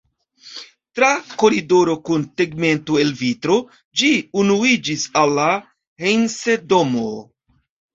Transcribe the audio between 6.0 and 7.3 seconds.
Heinse-domo.